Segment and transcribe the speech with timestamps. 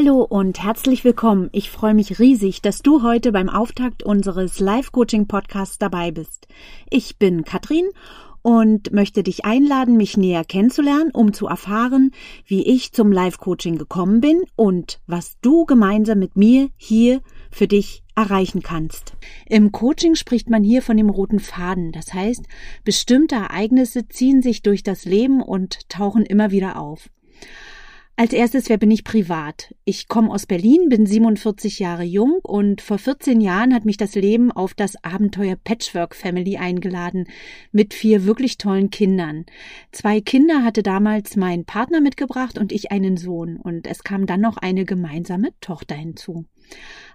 [0.00, 1.48] Hallo und herzlich willkommen.
[1.50, 6.46] Ich freue mich riesig, dass du heute beim Auftakt unseres Live-Coaching-Podcasts dabei bist.
[6.88, 7.88] Ich bin Katrin
[8.40, 12.12] und möchte dich einladen, mich näher kennenzulernen, um zu erfahren,
[12.46, 18.04] wie ich zum Live-Coaching gekommen bin und was du gemeinsam mit mir hier für dich
[18.14, 19.14] erreichen kannst.
[19.46, 21.90] Im Coaching spricht man hier von dem roten Faden.
[21.90, 22.44] Das heißt,
[22.84, 27.08] bestimmte Ereignisse ziehen sich durch das Leben und tauchen immer wieder auf.
[28.20, 29.72] Als erstes, wer bin ich privat?
[29.84, 34.16] Ich komme aus Berlin, bin 47 Jahre jung und vor 14 Jahren hat mich das
[34.16, 37.28] Leben auf das Abenteuer Patchwork Family eingeladen
[37.70, 39.46] mit vier wirklich tollen Kindern.
[39.92, 44.40] Zwei Kinder hatte damals mein Partner mitgebracht und ich einen Sohn und es kam dann
[44.40, 46.44] noch eine gemeinsame Tochter hinzu.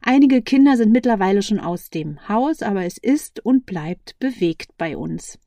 [0.02, 4.96] Einige Kinder sind mittlerweile schon aus dem Haus, aber es ist und bleibt bewegt bei
[4.96, 5.38] uns.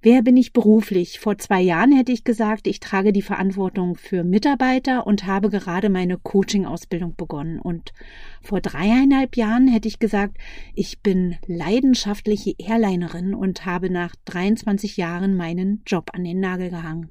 [0.00, 1.18] Wer bin ich beruflich?
[1.18, 5.90] Vor zwei Jahren hätte ich gesagt, ich trage die Verantwortung für Mitarbeiter und habe gerade
[5.90, 7.58] meine Coaching-Ausbildung begonnen.
[7.58, 7.92] Und
[8.40, 10.38] vor dreieinhalb Jahren hätte ich gesagt,
[10.74, 17.10] ich bin leidenschaftliche Airlinerin und habe nach 23 Jahren meinen Job an den Nagel gehangen.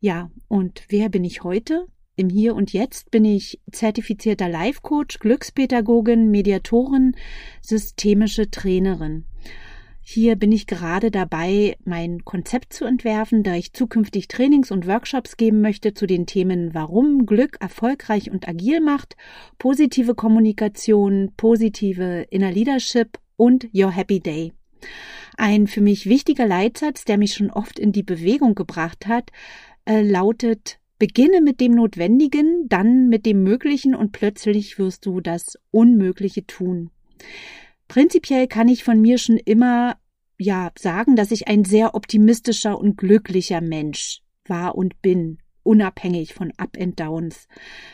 [0.00, 1.86] Ja, und wer bin ich heute?
[2.16, 7.14] Im Hier und Jetzt bin ich zertifizierter Life-Coach, Glückspädagogin, Mediatorin,
[7.60, 9.26] systemische Trainerin.
[10.12, 15.36] Hier bin ich gerade dabei, mein Konzept zu entwerfen, da ich zukünftig Trainings und Workshops
[15.36, 19.16] geben möchte zu den Themen Warum Glück erfolgreich und agil macht,
[19.58, 24.52] positive Kommunikation, positive Inner Leadership und Your Happy Day.
[25.36, 29.30] Ein für mich wichtiger Leitsatz, der mich schon oft in die Bewegung gebracht hat,
[29.84, 35.56] äh, lautet Beginne mit dem Notwendigen, dann mit dem Möglichen und plötzlich wirst du das
[35.70, 36.90] Unmögliche tun.
[37.90, 39.96] Prinzipiell kann ich von mir schon immer
[40.38, 46.52] ja sagen, dass ich ein sehr optimistischer und glücklicher Mensch war und bin, unabhängig von
[46.56, 47.48] Up and Downs.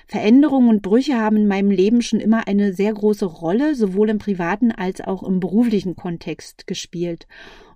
[0.07, 4.19] Veränderungen und Brüche haben in meinem Leben schon immer eine sehr große Rolle, sowohl im
[4.19, 7.27] privaten als auch im beruflichen Kontext gespielt.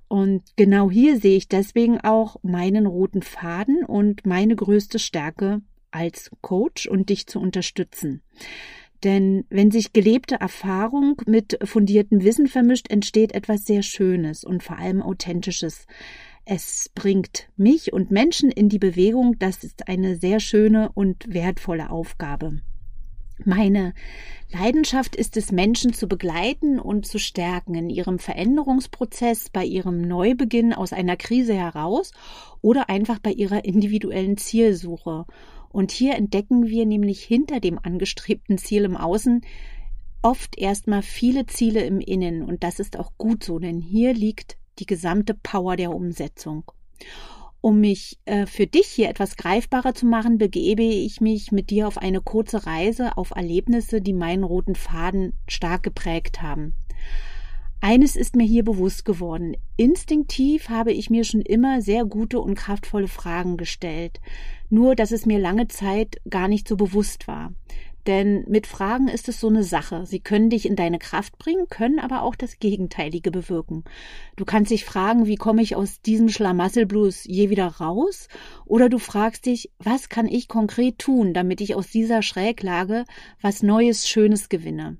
[0.06, 6.30] Und genau hier sehe ich deswegen auch meinen roten Faden und meine größte Stärke als
[6.42, 8.20] Coach und dich zu unterstützen.
[9.04, 14.78] Denn wenn sich gelebte Erfahrung mit fundiertem Wissen vermischt, entsteht etwas sehr Schönes und vor
[14.78, 15.86] allem Authentisches.
[16.44, 19.38] Es bringt mich und Menschen in die Bewegung.
[19.38, 22.60] Das ist eine sehr schöne und wertvolle Aufgabe.
[23.44, 23.94] Meine
[24.52, 30.74] Leidenschaft ist es, Menschen zu begleiten und zu stärken in ihrem Veränderungsprozess, bei ihrem Neubeginn
[30.74, 32.12] aus einer Krise heraus
[32.60, 35.24] oder einfach bei ihrer individuellen Zielsuche.
[35.72, 39.42] Und hier entdecken wir nämlich hinter dem angestrebten Ziel im Außen
[40.22, 42.42] oft erstmal viele Ziele im Innen.
[42.42, 46.64] Und das ist auch gut so, denn hier liegt die gesamte Power der Umsetzung.
[47.62, 51.86] Um mich äh, für dich hier etwas greifbarer zu machen, begebe ich mich mit dir
[51.86, 56.74] auf eine kurze Reise auf Erlebnisse, die meinen roten Faden stark geprägt haben.
[57.82, 59.56] Eines ist mir hier bewusst geworden.
[59.78, 64.20] Instinktiv habe ich mir schon immer sehr gute und kraftvolle Fragen gestellt.
[64.68, 67.54] Nur, dass es mir lange Zeit gar nicht so bewusst war.
[68.06, 70.04] Denn mit Fragen ist es so eine Sache.
[70.04, 73.84] Sie können dich in deine Kraft bringen, können aber auch das Gegenteilige bewirken.
[74.36, 78.28] Du kannst dich fragen, wie komme ich aus diesem Schlamassel-Blues je wieder raus?
[78.66, 83.04] Oder du fragst dich, was kann ich konkret tun, damit ich aus dieser Schräglage
[83.40, 84.98] was Neues, Schönes gewinne?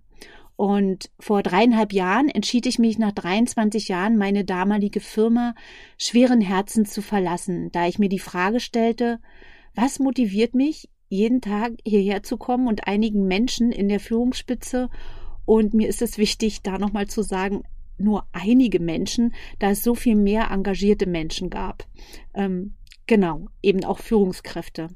[0.61, 5.55] Und vor dreieinhalb Jahren entschied ich mich nach 23 Jahren meine damalige Firma
[5.97, 9.21] schweren Herzens zu verlassen, da ich mir die Frage stellte,
[9.75, 14.91] was motiviert mich, jeden Tag hierher zu kommen und einigen Menschen in der Führungsspitze
[15.47, 17.63] und mir ist es wichtig, da nochmal zu sagen,
[17.97, 21.87] nur einige Menschen, da es so viel mehr engagierte Menschen gab.
[22.35, 22.75] Ähm,
[23.07, 24.89] genau, eben auch Führungskräfte.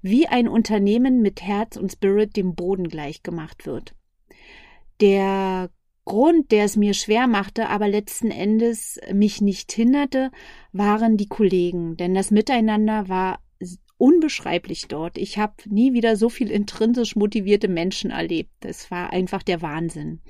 [0.00, 3.94] Wie ein Unternehmen mit Herz und Spirit dem Boden gleichgemacht wird.
[5.02, 5.68] Der
[6.04, 10.30] Grund, der es mir schwer machte, aber letzten Endes mich nicht hinderte,
[10.72, 13.40] waren die Kollegen, denn das Miteinander war
[13.98, 15.18] unbeschreiblich dort.
[15.18, 18.64] Ich habe nie wieder so viel intrinsisch motivierte Menschen erlebt.
[18.64, 20.20] Es war einfach der Wahnsinn.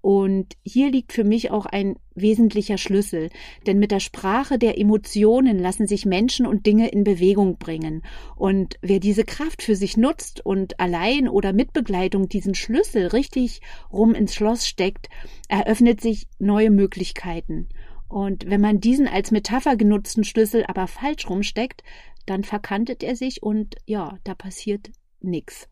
[0.00, 3.28] Und hier liegt für mich auch ein wesentlicher Schlüssel,
[3.66, 8.02] denn mit der Sprache der Emotionen lassen sich Menschen und Dinge in Bewegung bringen.
[8.36, 13.60] Und wer diese Kraft für sich nutzt und allein oder mit Begleitung diesen Schlüssel richtig
[13.92, 15.08] rum ins Schloss steckt,
[15.48, 17.68] eröffnet sich neue Möglichkeiten.
[18.08, 21.84] Und wenn man diesen als Metapher genutzten Schlüssel aber falsch rumsteckt,
[22.26, 25.68] dann verkantet er sich und ja, da passiert nichts.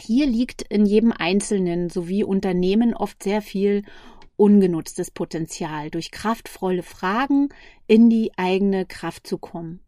[0.00, 3.82] Hier liegt in jedem Einzelnen sowie Unternehmen oft sehr viel
[4.36, 7.48] ungenutztes Potenzial, durch kraftvolle Fragen
[7.86, 9.80] in die eigene Kraft zu kommen.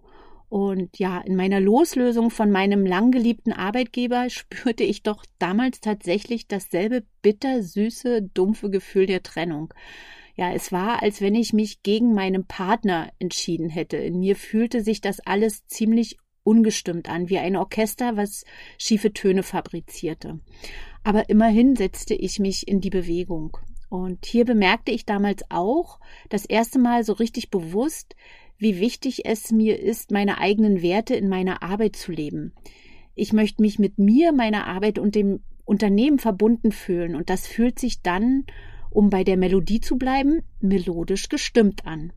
[0.49, 7.05] Und ja, in meiner Loslösung von meinem langgeliebten Arbeitgeber spürte ich doch damals tatsächlich dasselbe
[7.23, 9.75] bittersüße, dumpfe Gefühl der Trennung.
[10.37, 13.97] Ja, es war, als wenn ich mich gegen meinen Partner entschieden hätte.
[13.97, 16.17] In mir fühlte sich das alles ziemlich
[16.49, 18.47] ungestimmt an, wie ein Orchester, was
[18.79, 20.41] schiefe Töne fabrizierte.
[21.05, 23.59] Aber immerhin setzte ich mich in die Bewegung.
[23.91, 26.01] Und hier bemerkte ich damals auch
[26.31, 28.17] das erste Mal so richtig bewusst,
[28.57, 32.55] wie wichtig es mir ist, meine eigenen Werte in meiner Arbeit zu leben.
[33.15, 37.15] Ich möchte mich mit mir, meiner Arbeit und dem Unternehmen verbunden fühlen.
[37.15, 38.47] Und das fühlt sich dann,
[38.91, 42.13] um bei der Melodie zu bleiben, melodisch gestimmt an.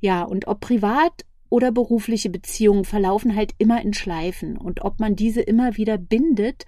[0.00, 1.24] Ja, und ob privat
[1.54, 6.66] oder berufliche Beziehungen verlaufen halt immer in Schleifen und ob man diese immer wieder bindet,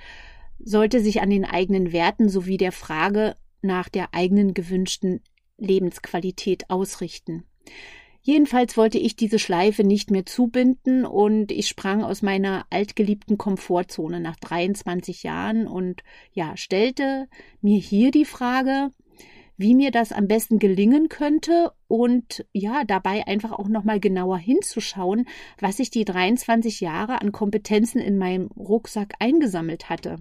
[0.60, 5.22] sollte sich an den eigenen Werten sowie der Frage nach der eigenen gewünschten
[5.58, 7.42] Lebensqualität ausrichten.
[8.22, 14.20] Jedenfalls wollte ich diese Schleife nicht mehr zubinden und ich sprang aus meiner altgeliebten Komfortzone
[14.20, 17.26] nach 23 Jahren und ja, stellte
[17.60, 18.90] mir hier die Frage,
[19.56, 25.26] wie mir das am besten gelingen könnte und ja, dabei einfach auch nochmal genauer hinzuschauen,
[25.60, 30.16] was ich die 23 Jahre an Kompetenzen in meinem Rucksack eingesammelt hatte.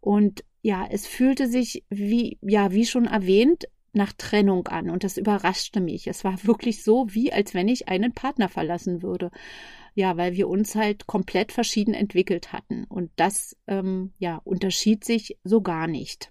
[0.00, 5.18] Und ja, es fühlte sich wie, ja, wie schon erwähnt, nach Trennung an und das
[5.18, 6.06] überraschte mich.
[6.06, 9.30] Es war wirklich so, wie als wenn ich einen Partner verlassen würde.
[9.94, 15.36] Ja, weil wir uns halt komplett verschieden entwickelt hatten und das ähm, ja unterschied sich
[15.44, 16.30] so gar nicht.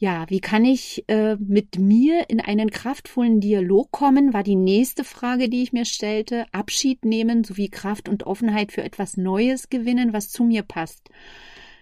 [0.00, 5.02] Ja, wie kann ich äh, mit mir in einen kraftvollen Dialog kommen, war die nächste
[5.02, 6.46] Frage, die ich mir stellte.
[6.52, 11.10] Abschied nehmen sowie Kraft und Offenheit für etwas Neues gewinnen, was zu mir passt.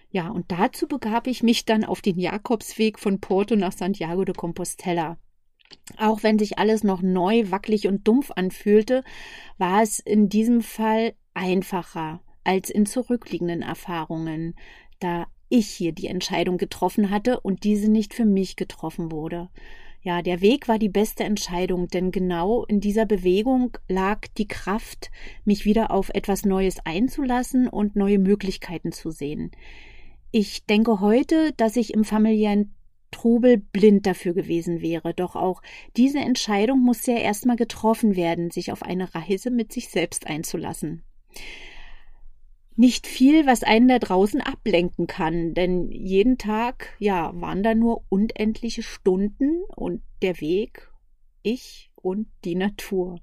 [0.09, 4.33] Ja, und dazu begab ich mich dann auf den Jakobsweg von Porto nach Santiago de
[4.33, 5.17] Compostela.
[5.97, 9.03] Auch wenn sich alles noch neu, wackelig und dumpf anfühlte,
[9.59, 14.55] war es in diesem Fall einfacher als in zurückliegenden Erfahrungen,
[14.99, 19.49] da ich hier die Entscheidung getroffen hatte und diese nicht für mich getroffen wurde.
[20.01, 25.11] Ja, der Weg war die beste Entscheidung, denn genau in dieser Bewegung lag die Kraft,
[25.43, 29.51] mich wieder auf etwas Neues einzulassen und neue Möglichkeiten zu sehen.
[30.31, 32.73] Ich denke heute, dass ich im familiären
[33.11, 35.61] Trubel blind dafür gewesen wäre, doch auch
[35.95, 41.03] diese Entscheidung muss ja erstmal getroffen werden, sich auf eine Reise mit sich selbst einzulassen
[42.77, 48.03] nicht viel, was einen da draußen ablenken kann, denn jeden Tag, ja, waren da nur
[48.09, 50.91] unendliche Stunden und der Weg,
[51.41, 53.19] ich und die Natur.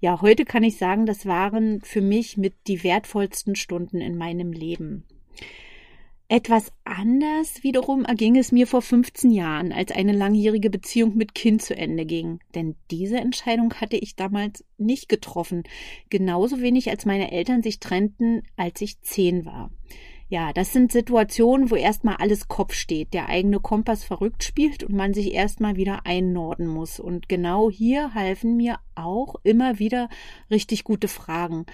[0.00, 4.52] Ja, heute kann ich sagen, das waren für mich mit die wertvollsten Stunden in meinem
[4.52, 5.04] Leben.
[6.32, 11.60] Etwas anders wiederum erging es mir vor 15 Jahren, als eine langjährige Beziehung mit Kind
[11.60, 12.38] zu Ende ging.
[12.54, 15.64] Denn diese Entscheidung hatte ich damals nicht getroffen.
[16.08, 19.72] Genauso wenig als meine Eltern sich trennten, als ich zehn war.
[20.30, 24.94] Ja, das sind Situationen, wo erstmal alles Kopf steht, der eigene Kompass verrückt spielt und
[24.94, 26.98] man sich erstmal wieder einnorden muss.
[26.98, 30.08] Und genau hier halfen mir auch immer wieder
[30.50, 31.66] richtig gute Fragen.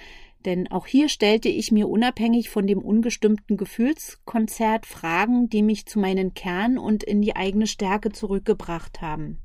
[0.44, 5.98] Denn auch hier stellte ich mir unabhängig von dem ungestimmten Gefühlskonzert Fragen, die mich zu
[5.98, 9.38] meinen Kern und in die eigene Stärke zurückgebracht haben.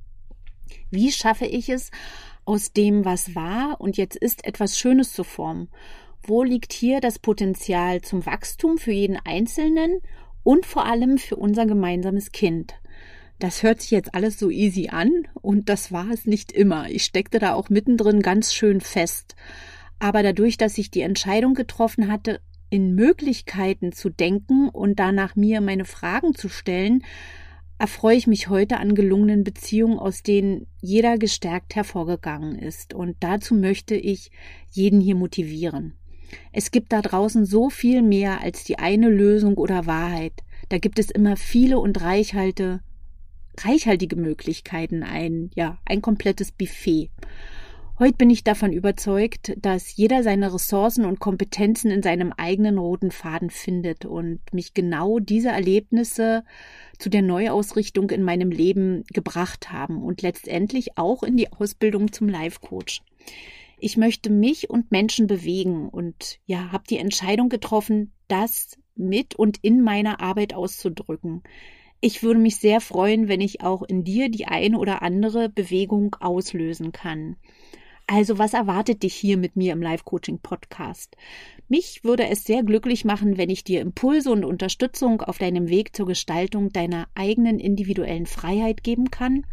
[0.92, 1.92] Wie schaffe ich es,
[2.46, 5.70] aus dem, was war und jetzt ist, etwas Schönes zu formen?
[6.22, 10.00] Wo liegt hier das Potenzial zum Wachstum für jeden Einzelnen
[10.44, 12.76] und vor allem für unser gemeinsames Kind?
[13.40, 16.90] Das hört sich jetzt alles so easy an und das war es nicht immer.
[16.90, 19.36] Ich steckte da auch mittendrin ganz schön fest.
[20.04, 25.62] Aber dadurch, dass ich die Entscheidung getroffen hatte, in Möglichkeiten zu denken und danach mir
[25.62, 27.06] meine Fragen zu stellen,
[27.78, 32.94] erfreue ich mich heute an gelungenen Beziehungen, aus denen jeder gestärkt hervorgegangen ist.
[32.94, 34.30] Und dazu möchte ich
[34.72, 35.94] jeden hier motivieren.
[36.52, 40.34] Es gibt da draußen so viel mehr als die eine Lösung oder Wahrheit.
[40.68, 42.82] Da gibt es immer viele und reichhalte,
[43.58, 47.10] reichhaltige Möglichkeiten, ein, ja, ein komplettes Buffet.
[48.04, 53.12] Heute bin ich davon überzeugt, dass jeder seine Ressourcen und Kompetenzen in seinem eigenen roten
[53.12, 56.44] Faden findet und mich genau diese Erlebnisse
[57.00, 62.28] zu der Neuausrichtung in meinem Leben gebracht haben und letztendlich auch in die Ausbildung zum
[62.28, 63.04] Life Coach.
[63.80, 69.60] Ich möchte mich und Menschen bewegen und ja, habe die Entscheidung getroffen, das mit und
[69.62, 71.42] in meiner Arbeit auszudrücken.
[72.02, 76.18] Ich würde mich sehr freuen, wenn ich auch in dir die eine oder andere Bewegung
[76.20, 77.38] auslösen kann.
[78.06, 81.16] Also was erwartet dich hier mit mir im Live-Coaching-Podcast?
[81.70, 85.96] Mich würde es sehr glücklich machen, wenn ich dir Impulse und Unterstützung auf deinem Weg
[85.96, 89.46] zur Gestaltung deiner eigenen individuellen Freiheit geben kann.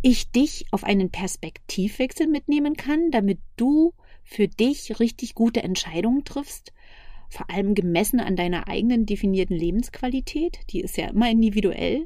[0.00, 3.92] Ich dich auf einen Perspektivwechsel mitnehmen kann, damit du
[4.24, 6.72] für dich richtig gute Entscheidungen triffst
[7.32, 12.04] vor allem gemessen an deiner eigenen definierten Lebensqualität, die ist ja immer individuell,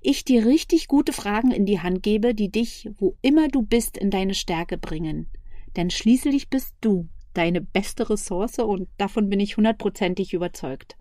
[0.00, 3.96] ich dir richtig gute Fragen in die Hand gebe, die dich, wo immer du bist,
[3.96, 5.28] in deine Stärke bringen.
[5.76, 10.96] Denn schließlich bist du deine beste Ressource und davon bin ich hundertprozentig überzeugt.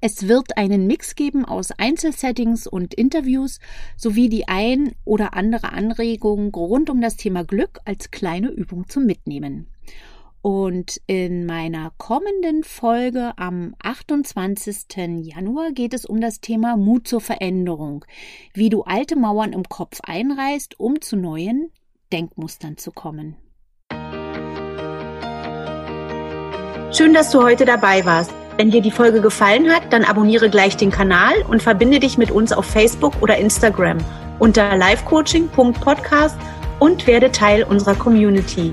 [0.00, 3.58] Es wird einen Mix geben aus Einzelsettings und Interviews
[3.96, 9.06] sowie die ein oder andere Anregung rund um das Thema Glück als kleine Übung zum
[9.06, 9.68] Mitnehmen.
[10.46, 14.86] Und in meiner kommenden Folge am 28.
[15.18, 18.04] Januar geht es um das Thema Mut zur Veränderung,
[18.54, 21.72] wie du alte Mauern im Kopf einreißt, um zu neuen
[22.12, 23.34] Denkmustern zu kommen.
[26.92, 28.32] Schön, dass du heute dabei warst.
[28.56, 32.30] Wenn dir die Folge gefallen hat, dann abonniere gleich den Kanal und verbinde dich mit
[32.30, 33.98] uns auf Facebook oder Instagram
[34.38, 36.38] unter livecoaching.podcast
[36.78, 38.72] und werde Teil unserer Community.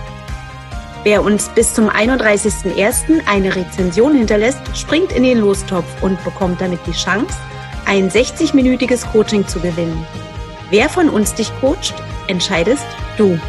[1.03, 3.25] Wer uns bis zum 31.01.
[3.25, 7.35] eine Rezension hinterlässt, springt in den Lostopf und bekommt damit die Chance,
[7.87, 10.05] ein 60-minütiges Coaching zu gewinnen.
[10.69, 11.95] Wer von uns dich coacht,
[12.27, 12.85] entscheidest
[13.17, 13.39] du.